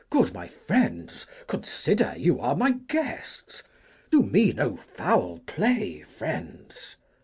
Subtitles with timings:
[0.09, 3.61] Good my friends, consider You are my guests.
[4.09, 6.95] Do me no foul play, friends.